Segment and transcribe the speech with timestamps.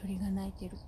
[0.00, 0.78] 鳥が鳴いてる。